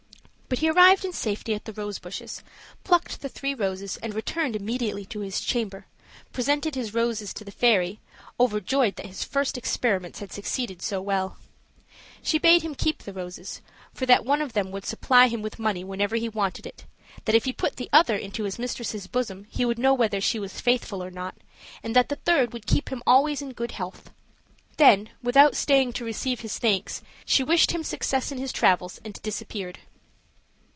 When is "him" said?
12.63-12.75, 15.29-15.41, 22.89-23.01, 27.71-27.85